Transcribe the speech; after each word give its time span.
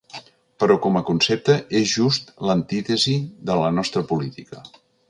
Però 0.63 0.77
com 0.85 0.95
a 1.01 1.03
concepte, 1.09 1.57
és 1.81 1.93
just 1.99 2.35
l’antítesi 2.51 3.17
de 3.51 3.63
la 3.65 3.71
nostra 3.81 4.07
política. 4.15 4.69